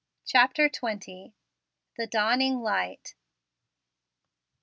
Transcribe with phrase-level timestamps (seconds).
[0.25, 1.33] CHAPTER XX.
[1.95, 3.13] THE DAWNING LIGHT.